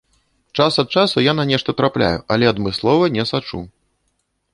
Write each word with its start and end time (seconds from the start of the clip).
Час 0.59 0.73
ад 0.83 0.89
часу 1.01 1.17
я 1.23 1.33
на 1.39 1.45
нешта 1.51 1.75
трапляю, 1.81 2.19
але 2.37 2.45
адмыслова 2.53 3.11
не 3.19 3.27
сачу! 3.33 3.59